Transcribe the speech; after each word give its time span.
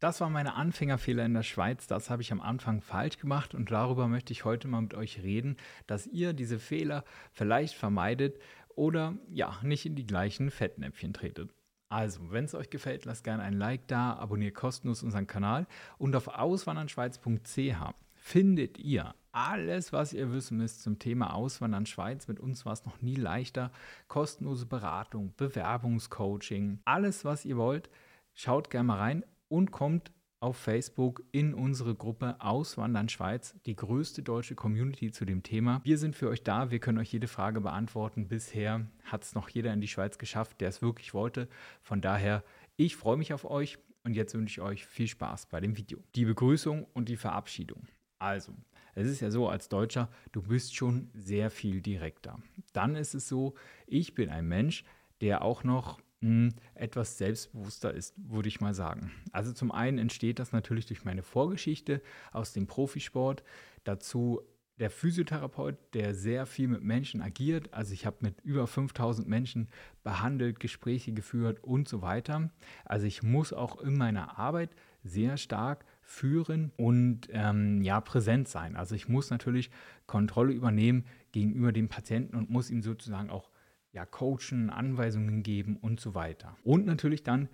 Das 0.00 0.20
war 0.20 0.30
meine 0.30 0.54
Anfängerfehler 0.54 1.24
in 1.24 1.34
der 1.34 1.42
Schweiz. 1.42 1.88
Das 1.88 2.08
habe 2.08 2.22
ich 2.22 2.30
am 2.30 2.40
Anfang 2.40 2.80
falsch 2.80 3.18
gemacht 3.18 3.54
und 3.54 3.70
darüber 3.72 4.06
möchte 4.06 4.32
ich 4.32 4.44
heute 4.44 4.68
mal 4.68 4.82
mit 4.82 4.94
euch 4.94 5.22
reden, 5.22 5.56
dass 5.88 6.06
ihr 6.06 6.34
diese 6.34 6.60
Fehler 6.60 7.04
vielleicht 7.32 7.74
vermeidet 7.74 8.38
oder 8.68 9.16
ja, 9.28 9.58
nicht 9.62 9.86
in 9.86 9.96
die 9.96 10.06
gleichen 10.06 10.52
Fettnäpfchen 10.52 11.12
tretet. 11.12 11.52
Also, 11.88 12.30
wenn 12.30 12.44
es 12.44 12.54
euch 12.54 12.70
gefällt, 12.70 13.06
lasst 13.06 13.24
gerne 13.24 13.42
ein 13.42 13.54
Like 13.54 13.88
da, 13.88 14.12
abonniert 14.12 14.54
kostenlos 14.54 15.02
unseren 15.02 15.26
Kanal 15.26 15.66
und 15.96 16.14
auf 16.14 16.28
auswandernschweiz.ch 16.28 17.76
findet 18.14 18.78
ihr 18.78 19.14
alles, 19.32 19.92
was 19.92 20.12
ihr 20.12 20.32
wissen 20.32 20.58
müsst 20.58 20.82
zum 20.82 20.98
Thema 20.98 21.34
Auswandern 21.34 21.86
Schweiz. 21.86 22.28
Mit 22.28 22.38
uns 22.38 22.66
war 22.66 22.74
es 22.74 22.84
noch 22.84 23.00
nie 23.00 23.14
leichter. 23.16 23.72
Kostenlose 24.06 24.66
Beratung, 24.66 25.32
Bewerbungscoaching, 25.36 26.80
alles, 26.84 27.24
was 27.24 27.44
ihr 27.44 27.56
wollt. 27.56 27.88
Schaut 28.34 28.70
gerne 28.70 28.88
mal 28.88 28.98
rein 28.98 29.24
und 29.48 29.72
kommt 29.72 30.12
auf 30.40 30.56
Facebook 30.56 31.24
in 31.32 31.52
unsere 31.52 31.94
Gruppe 31.94 32.36
Auswandern 32.40 33.08
Schweiz, 33.08 33.56
die 33.66 33.74
größte 33.74 34.22
deutsche 34.22 34.54
Community 34.54 35.10
zu 35.10 35.24
dem 35.24 35.42
Thema. 35.42 35.80
Wir 35.82 35.98
sind 35.98 36.14
für 36.14 36.28
euch 36.28 36.44
da, 36.44 36.70
wir 36.70 36.78
können 36.78 36.98
euch 36.98 37.12
jede 37.12 37.26
Frage 37.26 37.60
beantworten. 37.60 38.28
Bisher 38.28 38.86
hat 39.04 39.24
es 39.24 39.34
noch 39.34 39.48
jeder 39.48 39.72
in 39.72 39.80
die 39.80 39.88
Schweiz 39.88 40.16
geschafft, 40.18 40.60
der 40.60 40.68
es 40.68 40.80
wirklich 40.80 41.12
wollte. 41.12 41.48
Von 41.82 42.00
daher, 42.00 42.44
ich 42.76 42.94
freue 42.96 43.16
mich 43.16 43.32
auf 43.32 43.44
euch 43.44 43.78
und 44.04 44.14
jetzt 44.14 44.34
wünsche 44.34 44.60
ich 44.60 44.66
euch 44.66 44.86
viel 44.86 45.08
Spaß 45.08 45.46
bei 45.46 45.60
dem 45.60 45.76
Video. 45.76 45.98
Die 46.14 46.24
Begrüßung 46.24 46.86
und 46.92 47.08
die 47.08 47.16
Verabschiedung. 47.16 47.88
Also, 48.20 48.54
es 48.94 49.08
ist 49.08 49.20
ja 49.20 49.30
so, 49.30 49.48
als 49.48 49.68
Deutscher, 49.68 50.08
du 50.32 50.42
bist 50.42 50.74
schon 50.74 51.10
sehr 51.14 51.50
viel 51.50 51.80
direkter. 51.80 52.40
Dann 52.72 52.94
ist 52.96 53.14
es 53.14 53.28
so, 53.28 53.54
ich 53.86 54.14
bin 54.14 54.28
ein 54.28 54.46
Mensch, 54.46 54.84
der 55.20 55.42
auch 55.42 55.64
noch 55.64 56.00
hm, 56.20 56.54
etwas 56.74 57.18
selbstbewusster 57.18 57.94
ist, 57.94 58.14
würde 58.16 58.48
ich 58.48 58.60
mal 58.60 58.74
sagen. 58.74 59.12
Also 59.32 59.52
zum 59.52 59.70
einen 59.70 59.98
entsteht 59.98 60.38
das 60.38 60.52
natürlich 60.52 60.86
durch 60.86 61.04
meine 61.04 61.22
Vorgeschichte 61.22 62.02
aus 62.32 62.52
dem 62.52 62.66
Profisport, 62.66 63.44
dazu 63.84 64.42
der 64.78 64.90
Physiotherapeut, 64.90 65.76
der 65.94 66.14
sehr 66.14 66.46
viel 66.46 66.68
mit 66.68 66.82
Menschen 66.82 67.20
agiert. 67.20 67.72
Also 67.74 67.92
ich 67.92 68.06
habe 68.06 68.18
mit 68.20 68.40
über 68.42 68.66
5000 68.66 69.28
Menschen 69.28 69.68
behandelt, 70.04 70.60
Gespräche 70.60 71.12
geführt 71.12 71.62
und 71.62 71.88
so 71.88 72.02
weiter. 72.02 72.50
Also 72.84 73.06
ich 73.06 73.22
muss 73.22 73.52
auch 73.52 73.80
in 73.80 73.96
meiner 73.96 74.38
Arbeit 74.38 74.70
sehr 75.02 75.36
stark 75.36 75.84
führen 76.02 76.72
und 76.76 77.28
ähm, 77.32 77.82
ja 77.82 78.00
präsent 78.00 78.48
sein. 78.48 78.76
Also 78.76 78.94
ich 78.94 79.08
muss 79.08 79.30
natürlich 79.30 79.70
Kontrolle 80.06 80.52
übernehmen 80.52 81.04
gegenüber 81.32 81.72
dem 81.72 81.88
Patienten 81.88 82.36
und 82.36 82.50
muss 82.50 82.70
ihm 82.70 82.82
sozusagen 82.82 83.30
auch 83.30 83.47
ja, 83.92 84.04
coachen, 84.06 84.70
Anweisungen 84.70 85.42
geben 85.42 85.76
und 85.76 86.00
so 86.00 86.14
weiter. 86.14 86.56
Und 86.64 86.86
natürlich 86.86 87.22
dann 87.22 87.48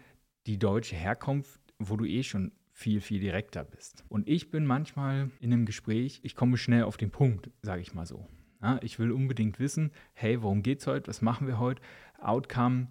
die 0.47 0.59
deutsche 0.59 0.97
Herkunft, 0.97 1.61
wo 1.79 1.97
du 1.97 2.05
eh 2.05 2.23
schon 2.23 2.53
viel, 2.71 3.01
viel 3.01 3.21
direkter 3.21 3.65
bist. 3.65 4.05
Und 4.09 4.29
ich 4.29 4.51
bin 4.51 4.67
manchmal 4.67 5.31
in 5.41 5.53
einem 5.53 5.65
Gespräch, 5.65 6.21
ich 6.23 6.35
komme 6.35 6.57
schnell 6.57 6.83
auf 6.83 6.97
den 6.97 7.11
Punkt, 7.11 7.51
sage 7.63 7.83
ich 7.83 7.95
mal 7.95 8.07
so. 8.07 8.27
Ja, 8.61 8.81
ich 8.83 8.99
will 8.99 9.13
unbedingt 9.13 9.61
wissen, 9.61 9.93
hey, 10.15 10.43
worum 10.43 10.63
geht's 10.63 10.87
heute? 10.87 11.09
Was 11.09 11.23
machen 11.23 11.47
wir 11.47 11.59
heute? 11.59 11.83
Outcome, 12.19 12.89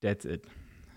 that's 0.00 0.24
it. 0.24 0.46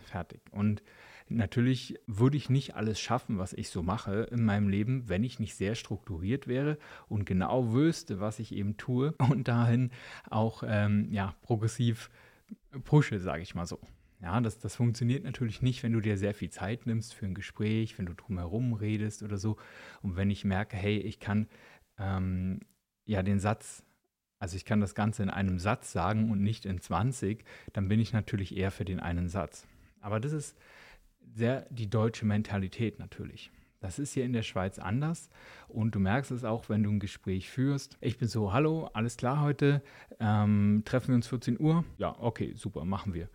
Fertig. 0.03 0.41
Und 0.51 0.83
Natürlich 1.29 1.99
würde 2.07 2.37
ich 2.37 2.49
nicht 2.49 2.75
alles 2.75 2.99
schaffen, 2.99 3.37
was 3.37 3.53
ich 3.53 3.69
so 3.69 3.83
mache 3.83 4.27
in 4.31 4.45
meinem 4.45 4.69
Leben, 4.69 5.09
wenn 5.09 5.23
ich 5.23 5.39
nicht 5.39 5.55
sehr 5.55 5.75
strukturiert 5.75 6.47
wäre 6.47 6.77
und 7.09 7.25
genau 7.25 7.73
wüsste, 7.73 8.19
was 8.19 8.39
ich 8.39 8.53
eben 8.53 8.77
tue 8.77 9.13
und 9.17 9.47
dahin 9.47 9.91
auch 10.29 10.63
ähm, 10.65 11.09
ja, 11.11 11.35
progressiv 11.41 12.09
pushe, 12.83 13.19
sage 13.19 13.41
ich 13.41 13.55
mal 13.55 13.65
so. 13.65 13.79
Ja, 14.21 14.41
das, 14.41 14.57
das 14.57 14.75
funktioniert 14.75 15.23
natürlich 15.23 15.61
nicht, 15.61 15.83
wenn 15.83 15.93
du 15.93 16.01
dir 16.01 16.17
sehr 16.17 16.33
viel 16.33 16.49
Zeit 16.49 16.87
nimmst 16.87 17.13
für 17.13 17.25
ein 17.25 17.35
Gespräch, 17.35 17.99
wenn 17.99 18.07
du 18.07 18.13
drumherum 18.13 18.73
redest 18.73 19.21
oder 19.21 19.37
so. 19.37 19.57
Und 20.01 20.15
wenn 20.15 20.31
ich 20.31 20.43
merke, 20.43 20.75
hey, 20.75 20.97
ich 20.97 21.19
kann 21.19 21.47
ähm, 21.99 22.61
ja 23.05 23.21
den 23.21 23.39
Satz, 23.39 23.83
also 24.39 24.55
ich 24.55 24.65
kann 24.65 24.81
das 24.81 24.95
Ganze 24.95 25.23
in 25.23 25.29
einem 25.29 25.59
Satz 25.59 25.91
sagen 25.91 26.31
und 26.31 26.41
nicht 26.41 26.65
in 26.65 26.81
20, 26.81 27.43
dann 27.73 27.87
bin 27.87 27.99
ich 27.99 28.11
natürlich 28.11 28.57
eher 28.57 28.71
für 28.71 28.85
den 28.85 28.99
einen 28.99 29.29
Satz. 29.29 29.67
Aber 30.01 30.19
das 30.19 30.31
ist 30.31 30.57
sehr 31.33 31.67
die 31.69 31.89
deutsche 31.89 32.25
Mentalität 32.25 32.99
natürlich. 32.99 33.51
Das 33.79 33.99
ist 33.99 34.13
hier 34.13 34.25
in 34.25 34.33
der 34.33 34.41
Schweiz 34.41 34.79
anders 34.79 35.29
und 35.67 35.93
du 35.93 35.99
merkst 35.99 36.31
es 36.31 36.43
auch, 36.43 36.67
wenn 36.67 36.83
du 36.83 36.89
ein 36.89 36.99
Gespräch 36.99 37.49
führst. 37.49 37.97
Ich 38.01 38.17
bin 38.17 38.27
so, 38.27 38.51
hallo, 38.51 38.89
alles 38.93 39.17
klar 39.17 39.41
heute, 39.41 39.83
ähm, 40.19 40.81
treffen 40.83 41.09
wir 41.09 41.15
uns 41.15 41.27
14 41.27 41.59
Uhr? 41.59 41.85
Ja, 41.97 42.15
okay, 42.19 42.53
super, 42.55 42.85
machen 42.85 43.13
wir. 43.13 43.29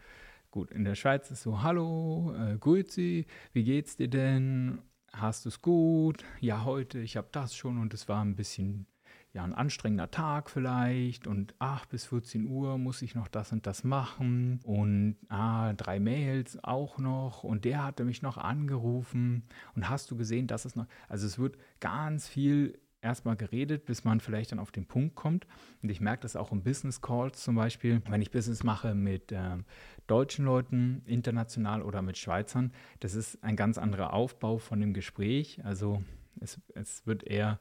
Gut, 0.50 0.70
in 0.72 0.84
der 0.84 0.97
Schweiz 0.97 1.30
ist 1.30 1.42
so, 1.42 1.62
hallo, 1.62 2.34
äh, 2.34 2.58
grüezi, 2.58 3.26
wie 3.53 3.64
geht's 3.64 3.97
dir 3.97 4.09
denn? 4.09 4.80
Hast 5.12 5.44
du 5.44 5.48
es 5.48 5.62
gut? 5.62 6.24
Ja, 6.41 6.64
heute, 6.64 6.98
ich 6.98 7.16
habe 7.16 7.28
das 7.32 7.54
schon 7.54 7.78
und 7.78 7.94
es 7.94 8.09
war 8.09 8.24
ein 8.24 8.34
bisschen 8.34 8.86
ja, 9.34 9.44
ein 9.44 9.54
anstrengender 9.54 10.10
Tag 10.10 10.50
vielleicht 10.50 11.26
und 11.26 11.54
ach, 11.59 11.87
bis 11.87 12.04
14 12.06 12.47
Uhr 12.47 12.76
muss 12.76 13.00
ich 13.00 13.15
noch 13.15 13.28
das 13.28 13.50
und 13.53 13.66
das 13.66 13.82
machen 13.82 14.60
und 14.65 15.16
ah, 15.28 15.72
drei 15.72 16.00
Mails 16.00 16.62
auch 16.62 16.98
noch 16.98 17.42
und 17.42 17.65
der 17.65 17.82
hatte 17.84 18.04
mich 18.04 18.21
noch 18.21 18.37
angerufen 18.37 19.44
und 19.75 19.88
hast 19.88 20.10
du 20.10 20.16
gesehen, 20.16 20.48
dass 20.48 20.66
es 20.66 20.76
noch, 20.76 20.87
also 21.09 21.26
es 21.26 21.38
wird 21.38 21.56
ganz 21.81 22.28
viel 22.28 22.78
erstmal 23.00 23.37
geredet, 23.37 23.84
bis 23.84 24.04
man 24.04 24.21
vielleicht 24.21 24.53
dann 24.53 24.59
auf 24.59 24.71
den 24.71 24.87
Punkt 24.87 25.16
kommt. 25.16 25.47
Und 25.82 25.91
ich 25.91 26.00
merke 26.00 26.22
das 26.22 26.37
auch 26.37 26.53
im 26.53 26.62
Business 26.62 27.00
Calls 27.00 27.42
zum 27.42 27.56
Beispiel, 27.56 28.00
wenn 28.09 28.22
ich 28.22 28.31
Business 28.31 28.62
mache 28.62 28.94
mit 28.94 29.32
äh, 29.32 29.56
deutschen 30.06 30.44
Leuten, 30.44 31.03
international 31.06 31.82
oder 31.82 32.00
mit 32.00 32.16
Schweizern. 32.16 32.72
Das 33.00 33.15
ist 33.15 33.42
ein 33.42 33.56
ganz 33.56 33.76
anderer 33.76 34.12
Aufbau 34.12 34.59
von 34.59 34.81
dem 34.81 34.94
Gespräch. 34.94 35.60
Also 35.65 36.03
es, 36.41 36.60
es 36.75 37.04
wird 37.06 37.25
eher 37.25 37.59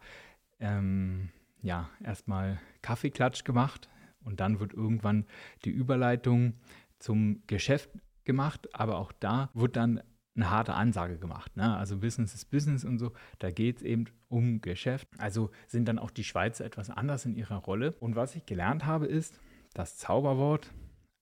ähm, 0.60 1.30
ja, 1.62 1.90
erstmal 2.04 2.60
Kaffeeklatsch 2.82 3.44
gemacht 3.44 3.90
und 4.24 4.40
dann 4.40 4.60
wird 4.60 4.74
irgendwann 4.74 5.26
die 5.66 5.72
Überleitung 5.72 6.54
zum 7.00 7.44
Geschäft 7.48 7.90
gemacht, 8.24 8.68
aber 8.74 8.98
auch 8.98 9.12
da 9.12 9.50
wird 9.54 9.76
dann 9.76 10.02
eine 10.36 10.50
harte 10.50 10.74
Ansage 10.74 11.18
gemacht. 11.18 11.56
Ne? 11.58 11.76
Also 11.76 11.98
Business 11.98 12.34
ist 12.34 12.50
Business 12.50 12.86
und 12.86 13.00
so, 13.00 13.12
da 13.40 13.52
geht 13.52 13.78
es 13.78 13.84
eben 13.84 14.06
um 14.30 14.62
Geschäft. 14.62 15.08
Also 15.18 15.52
sind 15.68 15.88
dann 15.88 16.00
auch 16.00 16.12
die 16.12 16.24
Schweizer 16.24 16.64
etwas 16.64 16.90
anders 16.90 17.26
in 17.26 17.36
ihrer 17.36 17.58
Rolle. 17.58 17.94
Und 18.00 18.16
was 18.16 18.36
ich 18.36 18.46
gelernt 18.46 18.86
habe, 18.86 19.08
ist 19.08 19.40
das 19.74 19.98
Zauberwort 19.98 20.72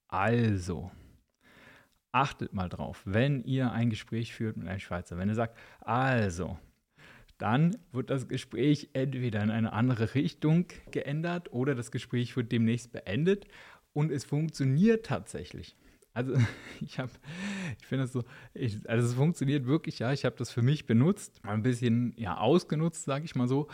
also. 0.08 0.92
Achtet 2.12 2.54
mal 2.54 2.70
drauf, 2.70 3.02
wenn 3.06 3.44
ihr 3.44 3.72
ein 3.72 3.90
Gespräch 3.90 4.34
führt 4.34 4.58
mit 4.58 4.68
einem 4.68 4.80
Schweizer, 4.80 5.18
wenn 5.18 5.30
ihr 5.30 5.36
sagt, 5.36 5.58
also, 5.80 6.58
dann 7.40 7.78
wird 7.92 8.10
das 8.10 8.28
Gespräch 8.28 8.90
entweder 8.94 9.42
in 9.42 9.50
eine 9.50 9.74
andere 9.74 10.14
Richtung 10.14 10.66
geändert 10.92 11.52
oder 11.52 11.74
das 11.74 11.90
Gespräch 11.90 12.36
wird 12.38 12.52
demnächst 12.52 12.92
beendet 12.92 13.48
und 13.94 14.12
es 14.12 14.26
funktioniert 14.26 15.06
tatsächlich. 15.06 15.76
Also 16.14 16.34
ich 16.82 17.00
habe, 17.00 17.12
ich 17.80 17.88
finde 17.88 18.04
das 18.04 18.12
so, 18.12 18.24
ich, 18.54 18.88
also 18.90 19.08
es 19.08 19.14
funktioniert 19.14 19.66
wirklich, 19.66 20.00
ja. 20.00 20.12
Ich 20.12 20.26
habe 20.26 20.36
das 20.36 20.52
für 20.52 20.62
mich 20.62 20.86
benutzt, 20.86 21.40
ein 21.44 21.64
bisschen 21.64 22.14
ja 22.18 22.38
ausgenutzt, 22.38 23.06
sage 23.06 23.26
ich 23.26 23.36
mal 23.36 23.48
so. 23.48 23.68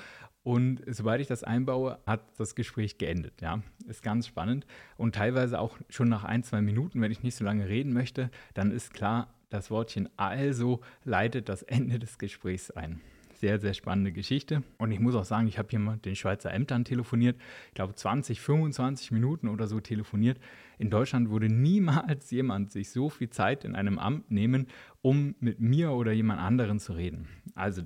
Und 0.43 0.83
sobald 0.85 1.21
ich 1.21 1.27
das 1.27 1.43
einbaue, 1.43 1.97
hat 2.05 2.21
das 2.37 2.53
Gespräch 2.53 2.99
geendet, 2.99 3.41
ja. 3.41 3.63
Ist 3.87 4.03
ganz 4.03 4.27
spannend. 4.27 4.67
Und 4.95 5.15
teilweise 5.15 5.59
auch 5.59 5.79
schon 5.89 6.07
nach 6.07 6.23
ein, 6.23 6.43
zwei 6.43 6.61
Minuten, 6.61 7.01
wenn 7.01 7.11
ich 7.11 7.23
nicht 7.23 7.35
so 7.35 7.43
lange 7.43 7.67
reden 7.67 7.93
möchte, 7.93 8.29
dann 8.53 8.69
ist 8.69 8.93
klar, 8.93 9.33
das 9.49 9.71
Wortchen 9.71 10.07
also 10.17 10.81
leitet 11.03 11.49
das 11.49 11.63
Ende 11.63 11.97
des 11.97 12.19
Gesprächs 12.19 12.69
ein 12.69 13.01
sehr, 13.37 13.59
sehr 13.59 13.73
spannende 13.73 14.11
Geschichte. 14.11 14.63
Und 14.77 14.91
ich 14.91 14.99
muss 14.99 15.15
auch 15.15 15.25
sagen, 15.25 15.47
ich 15.47 15.57
habe 15.57 15.69
hier 15.69 15.79
mal 15.79 15.97
den 15.97 16.15
Schweizer 16.15 16.53
Ämtern 16.53 16.85
telefoniert. 16.85 17.37
Ich 17.69 17.73
glaube, 17.73 17.95
20, 17.95 18.41
25 18.41 19.11
Minuten 19.11 19.47
oder 19.47 19.67
so 19.67 19.79
telefoniert. 19.79 20.39
In 20.77 20.89
Deutschland 20.89 21.29
würde 21.29 21.47
niemals 21.47 22.31
jemand 22.31 22.71
sich 22.71 22.89
so 22.89 23.09
viel 23.09 23.29
Zeit 23.29 23.63
in 23.63 23.75
einem 23.75 23.99
Amt 23.99 24.31
nehmen, 24.31 24.67
um 25.01 25.35
mit 25.39 25.59
mir 25.59 25.91
oder 25.91 26.11
jemand 26.11 26.41
anderen 26.41 26.79
zu 26.79 26.93
reden. 26.93 27.27
Also, 27.53 27.81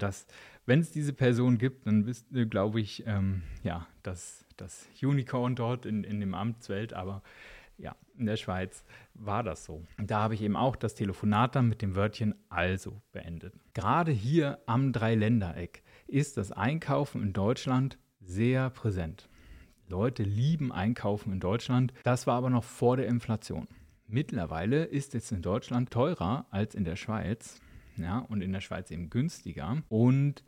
wenn 0.65 0.79
es 0.79 0.91
diese 0.91 1.13
Person 1.13 1.57
gibt, 1.57 1.87
dann 1.87 2.05
bist 2.05 2.27
du, 2.29 2.47
glaube 2.47 2.79
ich, 2.79 3.03
ähm, 3.07 3.41
ja, 3.63 3.87
das, 4.03 4.45
das 4.57 4.87
Unicorn 5.01 5.55
dort 5.55 5.85
in, 5.85 6.03
in 6.03 6.19
dem 6.19 6.33
Amtswelt. 6.33 6.93
Aber 6.93 7.23
in 8.19 8.25
der 8.25 8.37
Schweiz 8.37 8.83
war 9.13 9.43
das 9.43 9.65
so. 9.65 9.85
Und 9.97 10.11
da 10.11 10.21
habe 10.21 10.35
ich 10.35 10.41
eben 10.41 10.55
auch 10.55 10.75
das 10.75 10.95
Telefonat 10.95 11.55
dann 11.55 11.69
mit 11.69 11.81
dem 11.81 11.95
Wörtchen 11.95 12.35
also 12.49 13.01
beendet. 13.11 13.53
Gerade 13.73 14.11
hier 14.11 14.59
am 14.65 14.93
Dreiländereck 14.93 15.83
ist 16.07 16.37
das 16.37 16.51
Einkaufen 16.51 17.21
in 17.21 17.33
Deutschland 17.33 17.97
sehr 18.19 18.69
präsent. 18.69 19.29
Leute 19.87 20.23
lieben 20.23 20.71
Einkaufen 20.71 21.33
in 21.33 21.39
Deutschland. 21.39 21.93
Das 22.03 22.27
war 22.27 22.35
aber 22.35 22.49
noch 22.49 22.63
vor 22.63 22.97
der 22.97 23.07
Inflation. 23.07 23.67
Mittlerweile 24.07 24.85
ist 24.85 25.15
es 25.15 25.31
in 25.31 25.41
Deutschland 25.41 25.91
teurer 25.91 26.45
als 26.51 26.75
in 26.75 26.83
der 26.83 26.95
Schweiz. 26.95 27.59
Ja, 27.97 28.19
und 28.19 28.41
in 28.41 28.53
der 28.53 28.61
Schweiz 28.61 28.91
eben 28.91 29.09
günstiger. 29.09 29.81
Und 29.89 30.43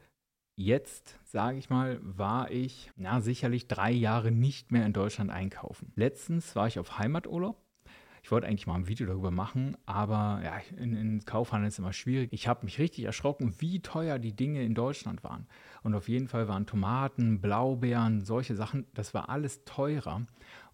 Jetzt, 0.61 1.17
sage 1.23 1.57
ich 1.57 1.71
mal, 1.71 1.99
war 2.03 2.51
ich 2.51 2.91
ja, 2.95 3.19
sicherlich 3.19 3.67
drei 3.67 3.91
Jahre 3.91 4.29
nicht 4.29 4.71
mehr 4.71 4.85
in 4.85 4.93
Deutschland 4.93 5.31
einkaufen. 5.31 5.91
Letztens 5.95 6.55
war 6.55 6.67
ich 6.67 6.77
auf 6.77 6.99
Heimaturlaub. 6.99 7.57
Ich 8.21 8.29
wollte 8.29 8.45
eigentlich 8.45 8.67
mal 8.67 8.75
ein 8.75 8.87
Video 8.87 9.07
darüber 9.07 9.31
machen, 9.31 9.75
aber 9.87 10.39
ja, 10.43 10.61
in, 10.77 10.95
in 10.95 11.25
Kaufhandel 11.25 11.67
ist 11.67 11.79
immer 11.79 11.93
schwierig. 11.93 12.29
Ich 12.31 12.47
habe 12.47 12.63
mich 12.63 12.77
richtig 12.77 13.05
erschrocken, 13.05 13.55
wie 13.57 13.79
teuer 13.79 14.19
die 14.19 14.35
Dinge 14.35 14.61
in 14.63 14.75
Deutschland 14.75 15.23
waren. 15.23 15.47
Und 15.81 15.95
auf 15.95 16.07
jeden 16.07 16.27
Fall 16.27 16.47
waren 16.47 16.67
Tomaten, 16.67 17.41
Blaubeeren, 17.41 18.21
solche 18.21 18.55
Sachen, 18.55 18.85
das 18.93 19.15
war 19.15 19.29
alles 19.29 19.65
teurer. 19.65 20.27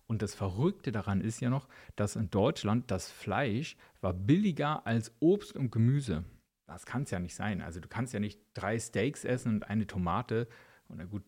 Und 0.05 0.21
das 0.21 0.35
Verrückte 0.35 0.91
daran 0.91 1.21
ist 1.21 1.39
ja 1.39 1.49
noch, 1.49 1.69
dass 1.95 2.17
in 2.17 2.29
Deutschland 2.29 2.91
das 2.91 3.09
Fleisch 3.09 3.77
war 4.01 4.11
billiger 4.11 4.85
als 4.85 5.15
Obst 5.21 5.55
und 5.55 5.71
Gemüse. 5.71 6.25
Das 6.67 6.85
kann 6.85 7.03
es 7.03 7.11
ja 7.11 7.19
nicht 7.19 7.35
sein. 7.35 7.61
Also 7.61 7.79
du 7.79 7.87
kannst 7.87 8.13
ja 8.13 8.19
nicht 8.19 8.39
drei 8.53 8.77
Steaks 8.77 9.23
essen 9.25 9.55
und 9.55 9.63
eine 9.63 9.87
Tomate. 9.87 10.47
Und 10.89 10.97
na 10.97 11.05
gut, 11.05 11.23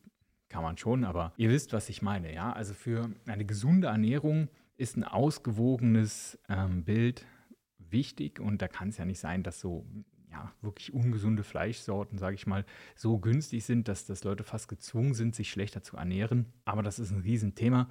kann 0.50 0.64
man 0.64 0.78
schon, 0.78 1.04
aber 1.04 1.34
ihr 1.38 1.50
wisst, 1.50 1.74
was 1.74 1.90
ich 1.90 2.02
meine, 2.02 2.34
ja? 2.34 2.52
Also 2.52 2.74
für 2.74 3.10
eine 3.28 3.46
gesunde 3.46 3.88
Ernährung 3.88 4.50
ist 4.78 4.98
ein 4.98 5.04
ausgewogenes 5.04 6.40
ähm, 6.50 6.84
Bild 6.84 7.26
wichtig 7.78 8.40
und 8.40 8.62
da 8.62 8.68
kann 8.68 8.90
es 8.90 8.98
ja 8.98 9.06
nicht 9.06 9.20
sein, 9.20 9.44
dass 9.44 9.60
so 9.60 9.86
ja, 10.32 10.52
wirklich 10.62 10.94
ungesunde 10.94 11.44
Fleischsorten, 11.44 12.18
sage 12.18 12.36
ich 12.36 12.48
mal, 12.48 12.66
so 12.96 13.20
günstig 13.20 13.66
sind, 13.66 13.88
dass, 13.88 14.06
dass 14.06 14.24
Leute 14.24 14.44
fast 14.44 14.68
gezwungen 14.68 15.14
sind, 15.14 15.36
sich 15.36 15.50
schlechter 15.50 15.82
zu 15.82 15.98
ernähren. 15.98 16.46
Aber 16.66 16.84
das 16.84 17.00
ist 17.00 17.12
ein 17.12 17.22
Riesenthema. 17.22 17.90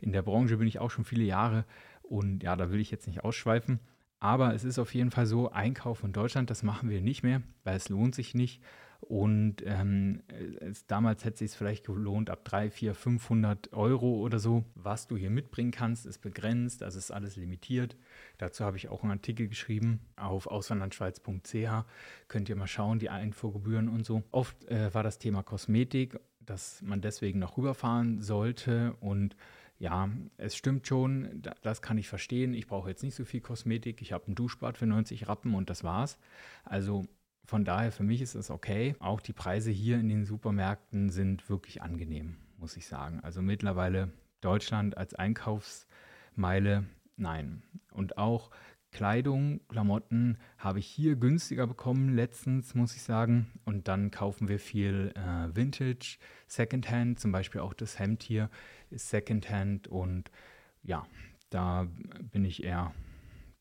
In 0.00 0.12
der 0.12 0.22
Branche 0.22 0.56
bin 0.56 0.68
ich 0.68 0.78
auch 0.78 0.90
schon 0.90 1.04
viele 1.04 1.24
Jahre 1.24 1.64
und 2.02 2.42
ja, 2.42 2.56
da 2.56 2.70
will 2.70 2.80
ich 2.80 2.90
jetzt 2.90 3.06
nicht 3.06 3.24
ausschweifen. 3.24 3.80
Aber 4.20 4.54
es 4.54 4.64
ist 4.64 4.78
auf 4.78 4.94
jeden 4.94 5.10
Fall 5.10 5.26
so, 5.26 5.50
Einkauf 5.50 6.04
in 6.04 6.12
Deutschland, 6.12 6.50
das 6.50 6.62
machen 6.62 6.90
wir 6.90 7.00
nicht 7.00 7.22
mehr, 7.22 7.42
weil 7.64 7.76
es 7.76 7.88
lohnt 7.88 8.14
sich 8.14 8.34
nicht. 8.34 8.60
Und 9.00 9.56
ähm, 9.64 10.22
es, 10.60 10.86
damals 10.86 11.24
hätte 11.24 11.42
es 11.42 11.50
sich 11.52 11.58
vielleicht 11.58 11.86
gelohnt, 11.86 12.28
ab 12.28 12.44
3, 12.44 12.70
4, 12.70 12.94
500 12.94 13.72
Euro 13.72 14.16
oder 14.16 14.38
so. 14.38 14.64
Was 14.74 15.06
du 15.06 15.16
hier 15.16 15.30
mitbringen 15.30 15.70
kannst, 15.70 16.04
ist 16.04 16.18
begrenzt, 16.18 16.82
also 16.82 16.98
ist 16.98 17.10
alles 17.10 17.36
limitiert. 17.36 17.96
Dazu 18.36 18.62
habe 18.64 18.76
ich 18.76 18.88
auch 18.88 19.02
einen 19.02 19.12
Artikel 19.12 19.48
geschrieben 19.48 20.00
auf 20.16 20.46
auswanderndschweiz.ch. 20.46 21.84
Könnt 22.28 22.48
ihr 22.50 22.56
mal 22.56 22.66
schauen, 22.66 22.98
die 22.98 23.08
Einfuhrgebühren 23.08 23.88
und 23.88 24.04
so. 24.04 24.22
Oft 24.32 24.68
äh, 24.68 24.92
war 24.92 25.02
das 25.02 25.18
Thema 25.18 25.42
Kosmetik, 25.42 26.20
dass 26.40 26.82
man 26.82 27.00
deswegen 27.00 27.38
noch 27.38 27.56
rüberfahren 27.56 28.20
sollte 28.20 28.94
und 29.00 29.34
ja, 29.80 30.10
es 30.36 30.56
stimmt 30.56 30.86
schon, 30.86 31.42
das 31.62 31.80
kann 31.80 31.96
ich 31.96 32.06
verstehen. 32.06 32.52
Ich 32.52 32.66
brauche 32.66 32.90
jetzt 32.90 33.02
nicht 33.02 33.14
so 33.14 33.24
viel 33.24 33.40
Kosmetik. 33.40 34.02
Ich 34.02 34.12
habe 34.12 34.30
ein 34.30 34.34
Duschbad 34.34 34.76
für 34.76 34.86
90 34.86 35.26
Rappen 35.26 35.54
und 35.54 35.70
das 35.70 35.82
war's. 35.82 36.18
Also 36.64 37.06
von 37.46 37.64
daher, 37.64 37.90
für 37.90 38.02
mich 38.02 38.20
ist 38.20 38.34
es 38.34 38.50
okay. 38.50 38.94
Auch 39.00 39.22
die 39.22 39.32
Preise 39.32 39.70
hier 39.70 39.98
in 39.98 40.10
den 40.10 40.26
Supermärkten 40.26 41.08
sind 41.08 41.48
wirklich 41.48 41.80
angenehm, 41.80 42.36
muss 42.58 42.76
ich 42.76 42.86
sagen. 42.86 43.20
Also 43.20 43.40
mittlerweile 43.40 44.12
Deutschland 44.42 44.98
als 44.98 45.14
Einkaufsmeile, 45.14 46.84
nein. 47.16 47.62
Und 47.90 48.18
auch 48.18 48.50
Kleidung, 48.92 49.60
Klamotten 49.68 50.38
habe 50.58 50.80
ich 50.80 50.86
hier 50.86 51.16
günstiger 51.16 51.66
bekommen 51.66 52.14
letztens, 52.14 52.74
muss 52.74 52.96
ich 52.96 53.02
sagen. 53.02 53.50
Und 53.64 53.88
dann 53.88 54.10
kaufen 54.10 54.48
wir 54.48 54.58
viel 54.58 55.12
äh, 55.14 55.54
Vintage, 55.54 56.18
Secondhand, 56.46 57.20
zum 57.20 57.32
Beispiel 57.32 57.60
auch 57.60 57.74
das 57.74 57.98
Hemd 57.98 58.22
hier 58.22 58.50
ist 58.90 59.08
Secondhand 59.08 59.88
und 59.88 60.30
ja, 60.82 61.06
da 61.50 61.86
bin 62.32 62.44
ich 62.44 62.64
eher 62.64 62.92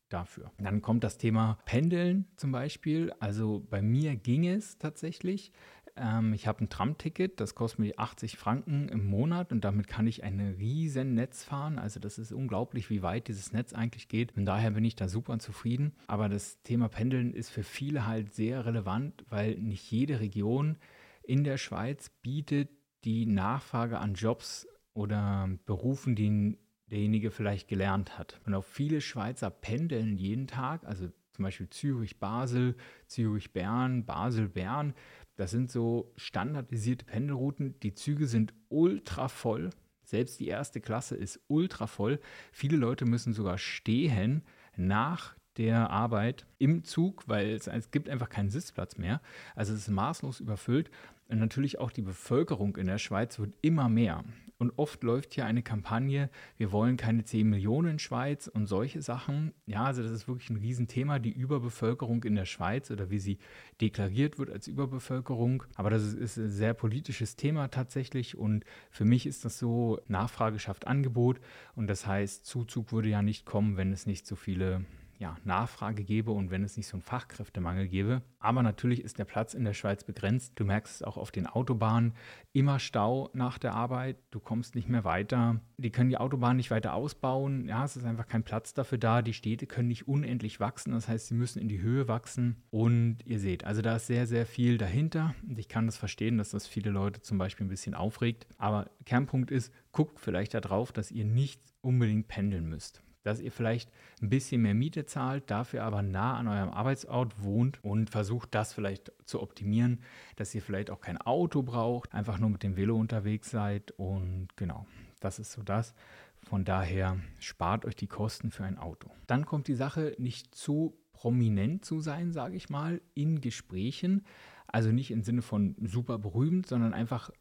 dafür. 0.10 0.52
Dann 0.58 0.82
kommt 0.82 1.04
das 1.04 1.18
Thema 1.18 1.60
Pendeln 1.66 2.26
zum 2.36 2.52
Beispiel. 2.52 3.14
Also 3.20 3.66
bei 3.70 3.82
mir 3.82 4.16
ging 4.16 4.48
es 4.48 4.78
tatsächlich. 4.78 5.52
Ähm, 5.96 6.34
ich 6.34 6.48
habe 6.48 6.64
ein 6.64 6.70
Tram-Ticket, 6.70 7.40
das 7.40 7.56
kostet 7.56 7.80
mir 7.80 7.94
80 7.98 8.38
Franken 8.38 8.90
im 8.90 9.06
Monat 9.06 9.52
und 9.52 9.64
damit 9.64 9.88
kann 9.88 10.08
ich 10.08 10.24
ein 10.24 10.40
riesen 10.40 11.14
Netz 11.14 11.44
fahren. 11.44 11.80
Also 11.80 12.00
das 12.00 12.18
ist 12.18 12.32
unglaublich, 12.32 12.90
wie 12.90 13.02
weit 13.02 13.28
dieses 13.28 13.52
Netz 13.54 13.74
eigentlich 13.74 14.08
geht. 14.08 14.34
Von 14.34 14.46
daher 14.46 14.72
bin 14.72 14.86
ich 14.86 14.96
da 14.96 15.08
super 15.08 15.40
zufrieden. 15.40 15.94
Aber 16.08 16.30
das 16.30 16.62
Thema 16.64 16.90
Pendeln 16.90 17.34
ist 17.34 17.50
für 17.50 17.64
viele 17.64 18.06
halt 18.06 18.34
sehr 18.34 18.66
relevant, 18.66 19.26
weil 19.30 19.56
nicht 19.56 19.90
jede 19.92 20.20
Region 20.20 20.78
in 21.24 21.44
der 21.44 21.58
Schweiz 21.58 22.10
bietet 22.22 22.70
die 23.04 23.26
Nachfrage 23.26 24.00
an 24.00 24.14
Jobs 24.14 24.68
oder 24.94 25.50
Berufen, 25.66 26.16
die 26.16 26.58
derjenige 26.88 27.32
vielleicht 27.32 27.68
gelernt 27.68 28.18
hat. 28.18 28.42
Und 28.46 28.54
auch 28.54 28.64
viele 28.64 29.02
Schweizer 29.02 29.50
pendeln 29.50 30.18
jeden 30.18 30.48
Tag, 30.48 30.84
also 30.86 31.10
zum 31.32 31.44
Beispiel 31.44 31.70
Zürich-Basel, 31.70 32.76
Zürich-Bern, 33.08 34.06
Basel-Bern. 34.06 34.94
Das 35.40 35.52
sind 35.52 35.72
so 35.72 36.12
standardisierte 36.18 37.06
Pendelrouten. 37.06 37.80
Die 37.80 37.94
Züge 37.94 38.28
sind 38.28 38.54
ultra 38.68 39.30
voll. 39.30 39.70
Selbst 40.04 40.38
die 40.42 40.50
erste 40.50 40.82
Klasse 40.82 41.16
ist 41.16 41.40
ultra 41.48 41.88
voll. 41.88 42.20
Viele 42.52 42.76
Leute 42.76 43.06
müssen 43.06 43.32
sogar 43.32 43.58
stehen 43.58 44.44
nach 44.76 45.38
der 45.56 45.92
Arbeit 45.92 46.46
im 46.58 46.84
Zug, 46.84 47.24
weil 47.28 47.52
es, 47.52 47.68
es 47.68 47.90
gibt 47.90 48.10
einfach 48.10 48.28
keinen 48.28 48.50
Sitzplatz 48.50 48.98
mehr. 48.98 49.22
Also 49.56 49.74
es 49.74 49.84
ist 49.84 49.88
maßlos 49.88 50.42
überfüllt. 50.42 50.92
Und 51.30 51.40
natürlich 51.40 51.80
auch 51.80 51.92
die 51.92 52.02
Bevölkerung 52.02 52.76
in 52.76 52.88
der 52.88 52.98
Schweiz 52.98 53.40
wird 53.40 53.56
immer 53.62 53.88
mehr. 53.88 54.26
Und 54.62 54.74
oft 54.76 55.04
läuft 55.04 55.34
hier 55.34 55.46
eine 55.46 55.64
Kampagne, 55.64 56.30
wir 56.58 56.74
wollen 56.74 56.98
keine 56.98 57.24
10 57.24 57.50
Millionen 57.50 57.98
Schweiz 57.98 58.48
und 58.48 58.66
solche 58.66 59.02
Sachen. 59.02 59.54
Ja, 59.66 59.86
also 59.86 60.04
das 60.04 60.12
ist 60.12 60.28
wirklich 60.28 60.50
ein 60.50 60.58
Riesenthema, 60.58 61.18
die 61.18 61.32
Überbevölkerung 61.32 62.26
in 62.26 62.36
der 62.36 62.44
Schweiz 62.44 62.92
oder 62.92 63.10
wie 63.10 63.20
sie 63.20 63.38
deklariert 63.80 64.38
wird 64.38 64.50
als 64.50 64.68
Überbevölkerung. 64.68 65.64
Aber 65.76 65.90
das 65.90 66.04
ist, 66.04 66.16
ist 66.16 66.38
ein 66.38 66.52
sehr 66.52 66.74
politisches 66.74 67.38
Thema 67.38 67.70
tatsächlich 67.70 68.38
und 68.38 68.66
für 68.92 69.06
mich 69.06 69.26
ist 69.26 69.46
das 69.46 69.58
so, 69.58 70.02
Nachfrage 70.10 70.60
schafft 70.60 70.88
Angebot 70.88 71.40
und 71.78 71.88
das 71.88 72.06
heißt, 72.06 72.46
Zuzug 72.46 72.92
würde 72.92 73.08
ja 73.08 73.22
nicht 73.22 73.46
kommen, 73.46 73.78
wenn 73.78 73.94
es 73.94 74.06
nicht 74.06 74.28
so 74.28 74.36
viele 74.36 74.84
ja, 75.20 75.36
Nachfrage 75.44 76.06
gäbe 76.06 76.32
und 76.32 76.50
wenn 76.50 76.64
es 76.64 76.78
nicht 76.78 76.88
so 76.88 76.96
einen 76.96 77.02
Fachkräftemangel 77.02 77.90
gäbe. 77.90 78.22
Aber 78.40 78.64
natürlich 78.64 79.04
ist 79.04 79.20
der 79.20 79.26
Platz 79.26 79.54
in 79.54 79.66
der 79.66 79.74
Schweiz 79.74 80.06
begrenzt. 80.06 80.54
Du 80.56 80.64
merkst 80.64 80.96
es 80.96 81.04
auch 81.04 81.18
auf 81.18 81.32
den 81.32 81.46
Autobahnen. 81.46 82.14
Immer 82.54 82.80
Stau 82.80 83.30
nach 83.34 83.58
der 83.58 83.74
Arbeit. 83.74 84.16
Du 84.32 84.40
kommst 84.40 84.76
nicht 84.76 84.88
mehr 84.88 85.04
weiter. 85.04 85.60
Die 85.78 85.92
können 85.92 86.10
die 86.10 86.18
Autobahn 86.18 86.56
nicht 86.56 86.72
weiter 86.72 86.94
ausbauen. 86.94 87.68
Ja, 87.68 87.84
es 87.84 87.98
ist 87.98 88.06
einfach 88.06 88.28
kein 88.28 88.44
Platz 88.44 88.74
dafür 88.74 88.98
da. 88.98 89.22
Die 89.22 89.34
Städte 89.34 89.68
können 89.68 89.90
nicht 89.90 90.08
unendlich 90.08 90.62
wachsen. 90.62 90.94
Das 90.94 91.10
heißt, 91.10 91.28
sie 91.28 91.36
müssen 91.36 91.60
in 91.60 91.68
die 91.68 91.82
Höhe 91.82 92.08
wachsen. 92.08 92.64
Und 92.70 93.18
ihr 93.26 93.42
seht, 93.42 93.66
also 93.66 93.82
da 93.82 93.98
ist 93.98 94.08
sehr, 94.08 94.26
sehr 94.26 94.46
viel 94.46 94.78
dahinter. 94.78 95.36
Und 95.46 95.60
ich 95.60 95.68
kann 95.68 95.86
das 95.86 95.98
verstehen, 95.98 96.38
dass 96.38 96.52
das 96.52 96.66
viele 96.66 96.92
Leute 96.92 97.22
zum 97.22 97.38
Beispiel 97.38 97.66
ein 97.66 97.70
bisschen 97.70 97.94
aufregt. 97.94 98.48
Aber 98.58 98.90
Kernpunkt 99.04 99.52
ist, 99.52 99.74
guckt 99.92 100.22
vielleicht 100.22 100.54
darauf, 100.54 100.94
dass 100.94 101.12
ihr 101.12 101.26
nicht 101.26 101.62
unbedingt 101.82 102.30
pendeln 102.30 102.70
müsst 102.70 103.04
dass 103.30 103.40
ihr 103.40 103.52
vielleicht 103.52 103.92
ein 104.22 104.30
bisschen 104.30 104.62
mehr 104.62 104.74
Miete 104.74 105.06
zahlt, 105.06 105.50
dafür 105.50 105.84
aber 105.84 106.02
nah 106.02 106.38
an 106.38 106.48
eurem 106.48 106.70
Arbeitsort 106.70 107.44
wohnt 107.44 107.84
und 107.84 108.10
versucht 108.10 108.56
das 108.56 108.74
vielleicht 108.74 109.12
zu 109.26 109.42
optimieren, 109.42 110.02
dass 110.36 110.54
ihr 110.56 110.62
vielleicht 110.62 110.90
auch 110.90 111.00
kein 111.00 111.18
Auto 111.18 111.62
braucht, 111.62 112.14
einfach 112.14 112.40
nur 112.40 112.50
mit 112.50 112.64
dem 112.64 112.76
Velo 112.76 112.98
unterwegs 112.98 113.52
seid 113.52 113.92
und 113.92 114.48
genau, 114.56 114.86
das 115.20 115.40
ist 115.40 115.52
so 115.52 115.62
das. 115.64 115.94
Von 116.42 116.66
daher 116.66 117.18
spart 117.40 117.86
euch 117.86 117.96
die 117.96 118.08
Kosten 118.08 118.50
für 118.50 118.64
ein 118.64 118.78
Auto. 118.78 119.12
Dann 119.28 119.46
kommt 119.46 119.68
die 119.68 119.76
Sache 119.76 120.16
nicht 120.18 120.56
zu 120.56 120.98
prominent 121.14 121.84
zu 121.84 122.00
sein, 122.00 122.32
sage 122.32 122.56
ich 122.56 122.70
mal, 122.70 123.02
in 123.14 123.42
Gesprächen. 123.42 124.26
Also 124.68 124.92
nicht 124.92 125.12
im 125.12 125.24
Sinne 125.24 125.42
von 125.42 125.76
super 125.84 126.18
berühmt, 126.18 126.68
sondern 126.68 126.94
einfach 126.94 127.32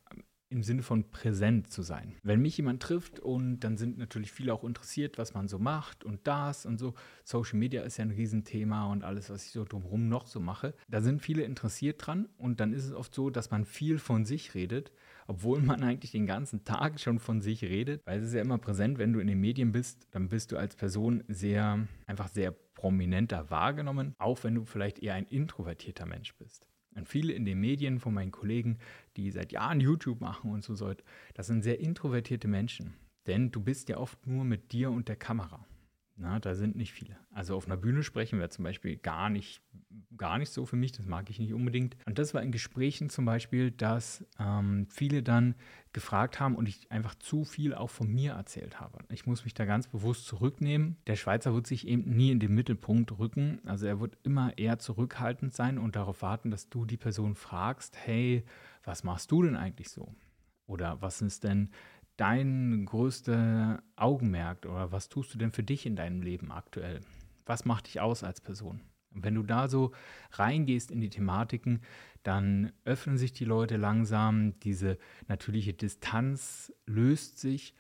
im 0.51 0.63
Sinne 0.63 0.83
von 0.83 1.11
präsent 1.11 1.71
zu 1.71 1.83
sein. 1.83 2.17
Wenn 2.23 2.41
mich 2.41 2.57
jemand 2.57 2.83
trifft 2.83 3.21
und 3.21 3.61
dann 3.61 3.77
sind 3.77 3.99
natürlich 3.99 4.33
viele 4.33 4.55
auch 4.55 4.65
interessiert, 4.65 5.19
was 5.19 5.35
man 5.35 5.49
so 5.49 5.59
macht 5.59 6.05
und 6.05 6.27
das 6.27 6.65
und 6.65 6.79
so. 6.79 6.95
Social 7.25 7.59
Media 7.59 7.83
ist 7.83 7.99
ja 7.99 8.05
ein 8.05 8.11
Riesenthema 8.11 8.91
und 8.91 9.05
alles, 9.05 9.31
was 9.31 9.45
ich 9.45 9.53
so 9.53 9.65
drumherum 9.65 10.09
noch 10.09 10.27
so 10.27 10.41
mache. 10.41 10.75
Da 10.89 11.01
sind 11.01 11.21
viele 11.21 11.43
interessiert 11.43 12.07
dran 12.07 12.29
und 12.39 12.61
dann 12.61 12.73
ist 12.73 12.85
es 12.85 12.93
oft 12.93 13.15
so, 13.15 13.31
dass 13.31 13.51
man 13.51 13.65
viel 13.65 13.99
von 13.99 14.25
sich 14.25 14.55
redet, 14.55 14.93
obwohl 15.27 15.61
man 15.61 15.83
eigentlich 15.83 16.13
den 16.13 16.27
ganzen 16.27 16.65
Tag 16.65 16.99
schon 17.01 17.19
von 17.19 17.41
sich 17.41 17.63
redet, 17.63 18.01
weil 18.07 18.21
es 18.21 18.29
ist 18.29 18.35
ja 18.35 18.41
immer 18.41 18.59
präsent, 18.59 18.99
wenn 18.99 19.13
du 19.13 19.21
in 19.21 19.27
den 19.27 19.41
Medien 19.41 19.73
bist, 19.73 20.07
dann 20.13 20.29
bist 20.29 20.53
du 20.53 20.57
als 20.57 20.77
Person 20.77 21.23
sehr, 21.29 21.87
einfach 22.07 22.29
sehr 22.29 22.53
prominenter 22.79 23.51
wahrgenommen, 23.51 24.15
auch 24.19 24.45
wenn 24.45 24.55
du 24.55 24.65
vielleicht 24.65 25.01
eher 25.01 25.15
ein 25.15 25.27
introvertierter 25.27 26.07
Mensch 26.07 26.35
bist. 26.37 26.67
Und 26.99 27.09
viele 27.09 27.33
in 27.33 27.45
den 27.45 27.61
Medien 27.61 28.01
von 28.01 28.13
meinen 28.13 28.33
Kollegen, 28.33 28.79
die 29.17 29.31
seit 29.31 29.53
Jahren 29.53 29.81
YouTube 29.81 30.21
machen 30.21 30.51
und 30.51 30.65
so, 30.65 30.93
das 31.35 31.47
sind 31.47 31.63
sehr 31.63 31.79
introvertierte 31.81 32.49
Menschen. 32.49 32.95
Denn 33.27 33.51
du 33.51 33.61
bist 33.61 33.89
ja 33.89 33.99
oft 33.99 34.27
nur 34.27 34.45
mit 34.45 34.73
dir 34.73 34.91
und 34.91 35.09
der 35.09 35.17
Kamera. 35.17 35.65
Na, 36.21 36.41
da 36.41 36.57
sind 36.57 36.75
nicht 36.75 36.93
viele. 36.93 37.17
Also 37.31 37.55
auf 37.55 37.67
einer 37.67 37.77
Bühne 37.77 38.03
sprechen 38.03 38.41
wir 38.41 38.51
zum 38.51 38.65
Beispiel 38.65 38.97
gar 38.97 39.31
nicht, 39.31 39.63
gar 40.17 40.39
nicht 40.39 40.51
so 40.51 40.67
für 40.67 40.75
mich, 40.75 40.91
das 40.91 41.07
mag 41.07 41.31
ich 41.31 41.39
nicht 41.39 41.55
unbedingt. 41.55 41.97
Und 42.07 42.19
das 42.19 42.35
war 42.35 42.43
in 42.43 42.51
Gesprächen 42.51 43.09
zum 43.09 43.25
Beispiel, 43.25 43.71
dass 43.71 44.27
ähm, 44.41 44.89
viele 44.91 45.23
dann 45.23 45.55
gefragt 45.93 46.41
haben 46.41 46.57
und 46.57 46.69
ich 46.69 46.91
einfach 46.91 47.15
zu 47.15 47.45
viel 47.45 47.73
auch 47.73 47.91
von 47.91 48.13
mir 48.13 48.33
erzählt 48.33 48.81
habe. 48.81 48.99
Ich 49.11 49.27
muss 49.27 49.45
mich 49.45 49.55
da 49.55 49.65
ganz 49.65 49.87
bewusst 49.87 50.27
zurücknehmen. 50.27 50.97
Der 51.07 51.15
Schweizer 51.15 51.55
wird 51.55 51.69
sich 51.69 51.87
eben 51.87 52.11
nie 52.11 52.33
in 52.33 52.41
den 52.41 52.53
Mittelpunkt 52.53 53.17
rücken. 53.21 53.61
Also 53.65 53.87
er 53.87 54.01
wird 54.01 54.19
immer 54.25 54.59
eher 54.59 54.81
zurückhaltend 54.81 55.55
sein 55.55 55.79
und 55.79 55.95
darauf 55.95 56.21
warten, 56.23 56.51
dass 56.51 56.69
du 56.69 56.85
die 56.85 56.97
Person 56.97 57.37
fragst, 57.37 57.97
hey, 57.97 58.43
was 58.83 59.05
machst 59.05 59.31
du 59.31 59.45
denn 59.45 59.55
eigentlich 59.55 59.91
so? 59.91 60.13
Oder 60.67 61.01
was 61.01 61.23
ist 61.23 61.45
denn 61.45 61.71
dein 62.19 62.85
größter 62.85 63.83
Augenmerk 63.97 64.67
oder 64.67 64.93
was 64.93 65.09
tust 65.09 65.33
du 65.33 65.39
denn 65.39 65.53
für 65.53 65.63
dich 65.63 65.87
in 65.87 65.97
deinem 65.97 66.21
Leben 66.21 66.53
aktuell? 66.53 67.01
Was 67.47 67.65
macht 67.65 67.87
dich 67.87 68.01
aus 68.01 68.23
als 68.23 68.43
Person? 68.43 68.83
Und 69.15 69.25
wenn 69.25 69.35
du 69.35 69.43
da 69.43 69.69
so 69.69 69.93
reingehst 70.33 70.91
in 70.91 71.01
die 71.01 71.09
Thematiken, 71.09 71.81
dann 72.23 72.73
öffnen 72.85 73.17
sich 73.17 73.33
die 73.33 73.47
Leute 73.47 73.77
langsam, 73.77 74.59
diese 74.61 74.99
natürliche 75.29 75.73
Distanz 75.73 76.73
löst 76.85 77.39
sich 77.39 77.75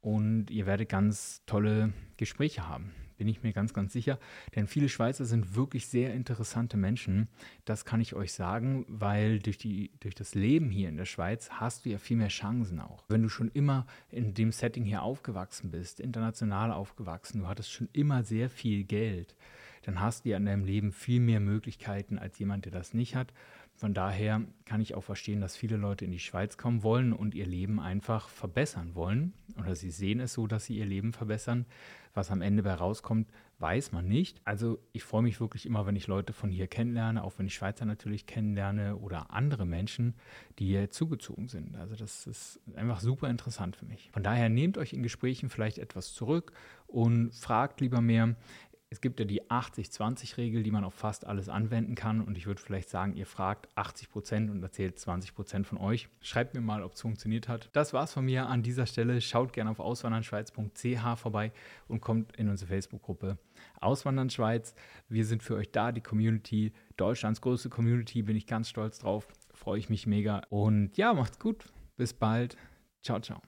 und 0.00 0.50
ihr 0.50 0.64
werdet 0.64 0.88
ganz 0.88 1.42
tolle 1.44 1.92
Gespräche 2.16 2.68
haben 2.68 2.92
bin 3.22 3.28
ich 3.28 3.44
mir 3.44 3.52
ganz, 3.52 3.72
ganz 3.72 3.92
sicher. 3.92 4.18
Denn 4.56 4.66
viele 4.66 4.88
Schweizer 4.88 5.24
sind 5.24 5.54
wirklich 5.54 5.86
sehr 5.86 6.12
interessante 6.12 6.76
Menschen. 6.76 7.28
Das 7.64 7.84
kann 7.84 8.00
ich 8.00 8.14
euch 8.16 8.32
sagen, 8.32 8.84
weil 8.88 9.38
durch, 9.38 9.58
die, 9.58 9.92
durch 10.00 10.16
das 10.16 10.34
Leben 10.34 10.70
hier 10.70 10.88
in 10.88 10.96
der 10.96 11.04
Schweiz 11.04 11.48
hast 11.48 11.84
du 11.84 11.90
ja 11.90 11.98
viel 11.98 12.16
mehr 12.16 12.26
Chancen 12.26 12.80
auch. 12.80 13.04
Wenn 13.06 13.22
du 13.22 13.28
schon 13.28 13.48
immer 13.54 13.86
in 14.10 14.34
dem 14.34 14.50
Setting 14.50 14.84
hier 14.84 15.02
aufgewachsen 15.02 15.70
bist, 15.70 16.00
international 16.00 16.72
aufgewachsen, 16.72 17.42
du 17.42 17.46
hattest 17.46 17.70
schon 17.70 17.88
immer 17.92 18.24
sehr 18.24 18.50
viel 18.50 18.82
Geld, 18.82 19.36
dann 19.82 20.00
hast 20.00 20.24
du 20.24 20.30
ja 20.30 20.36
in 20.38 20.46
deinem 20.46 20.64
Leben 20.64 20.90
viel 20.90 21.20
mehr 21.20 21.38
Möglichkeiten 21.38 22.18
als 22.18 22.40
jemand, 22.40 22.64
der 22.64 22.72
das 22.72 22.92
nicht 22.92 23.14
hat. 23.14 23.32
Von 23.82 23.94
daher 23.94 24.42
kann 24.64 24.80
ich 24.80 24.94
auch 24.94 25.02
verstehen, 25.02 25.40
dass 25.40 25.56
viele 25.56 25.76
Leute 25.76 26.04
in 26.04 26.12
die 26.12 26.20
Schweiz 26.20 26.56
kommen 26.56 26.84
wollen 26.84 27.12
und 27.12 27.34
ihr 27.34 27.46
Leben 27.46 27.80
einfach 27.80 28.28
verbessern 28.28 28.94
wollen. 28.94 29.32
Oder 29.58 29.74
sie 29.74 29.90
sehen 29.90 30.20
es 30.20 30.34
so, 30.34 30.46
dass 30.46 30.66
sie 30.66 30.78
ihr 30.78 30.86
Leben 30.86 31.12
verbessern. 31.12 31.66
Was 32.14 32.30
am 32.30 32.42
Ende 32.42 32.62
bei 32.62 32.74
rauskommt, 32.74 33.28
weiß 33.58 33.90
man 33.90 34.06
nicht. 34.06 34.40
Also 34.44 34.78
ich 34.92 35.02
freue 35.02 35.22
mich 35.22 35.40
wirklich 35.40 35.66
immer, 35.66 35.84
wenn 35.84 35.96
ich 35.96 36.06
Leute 36.06 36.32
von 36.32 36.48
hier 36.48 36.68
kennenlerne, 36.68 37.24
auch 37.24 37.32
wenn 37.38 37.46
ich 37.46 37.54
Schweizer 37.54 37.84
natürlich 37.84 38.26
kennenlerne 38.26 38.94
oder 38.98 39.32
andere 39.32 39.66
Menschen, 39.66 40.14
die 40.60 40.66
hier 40.66 40.90
zugezogen 40.90 41.48
sind. 41.48 41.74
Also 41.74 41.96
das 41.96 42.28
ist 42.28 42.60
einfach 42.76 43.00
super 43.00 43.30
interessant 43.30 43.74
für 43.74 43.86
mich. 43.86 44.10
Von 44.12 44.22
daher 44.22 44.48
nehmt 44.48 44.78
euch 44.78 44.92
in 44.92 45.02
Gesprächen 45.02 45.48
vielleicht 45.48 45.78
etwas 45.78 46.14
zurück 46.14 46.52
und 46.86 47.34
fragt 47.34 47.80
lieber 47.80 48.00
mehr. 48.00 48.36
Es 48.92 49.00
gibt 49.00 49.18
ja 49.20 49.24
die 49.24 49.42
80-20-Regel, 49.44 50.62
die 50.62 50.70
man 50.70 50.84
auf 50.84 50.92
fast 50.92 51.26
alles 51.26 51.48
anwenden 51.48 51.94
kann. 51.94 52.20
Und 52.20 52.36
ich 52.36 52.46
würde 52.46 52.60
vielleicht 52.60 52.90
sagen, 52.90 53.16
ihr 53.16 53.24
fragt 53.24 53.70
80 53.74 54.10
Prozent 54.10 54.50
und 54.50 54.62
erzählt 54.62 54.98
20 54.98 55.34
Prozent 55.34 55.66
von 55.66 55.78
euch. 55.78 56.10
Schreibt 56.20 56.52
mir 56.52 56.60
mal, 56.60 56.82
ob 56.82 56.92
es 56.92 57.00
funktioniert 57.00 57.48
hat. 57.48 57.70
Das 57.72 57.94
war's 57.94 58.12
von 58.12 58.26
mir 58.26 58.48
an 58.48 58.62
dieser 58.62 58.84
Stelle. 58.84 59.22
Schaut 59.22 59.54
gerne 59.54 59.70
auf 59.70 59.80
auswandernschweiz.ch 59.80 61.18
vorbei 61.18 61.52
und 61.88 62.02
kommt 62.02 62.36
in 62.36 62.50
unsere 62.50 62.68
Facebook-Gruppe 62.68 63.38
Auswandern 63.80 64.28
Schweiz. 64.28 64.74
Wir 65.08 65.24
sind 65.24 65.42
für 65.42 65.54
euch 65.54 65.70
da, 65.72 65.90
die 65.90 66.02
Community, 66.02 66.74
Deutschlands 66.98 67.40
größte 67.40 67.70
Community. 67.70 68.20
Bin 68.20 68.36
ich 68.36 68.46
ganz 68.46 68.68
stolz 68.68 68.98
drauf. 68.98 69.26
Freue 69.54 69.78
ich 69.78 69.88
mich 69.88 70.06
mega. 70.06 70.42
Und 70.50 70.98
ja, 70.98 71.14
macht's 71.14 71.38
gut. 71.38 71.64
Bis 71.96 72.12
bald. 72.12 72.58
Ciao, 73.02 73.18
ciao. 73.20 73.40